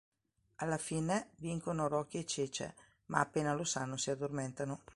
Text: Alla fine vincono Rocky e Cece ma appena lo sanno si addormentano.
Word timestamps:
Alla 0.55 0.79
fine 0.79 1.29
vincono 1.35 1.87
Rocky 1.87 2.17
e 2.21 2.25
Cece 2.25 2.73
ma 3.11 3.19
appena 3.19 3.53
lo 3.53 3.63
sanno 3.63 3.97
si 3.97 4.09
addormentano. 4.09 4.81